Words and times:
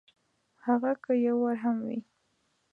هغه 0.65 0.91
که 1.03 1.11
یو 1.25 1.35
وار 1.41 1.57
هم 1.63 1.77
وي! 1.87 1.99